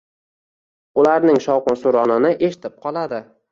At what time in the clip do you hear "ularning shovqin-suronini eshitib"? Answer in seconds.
1.01-2.83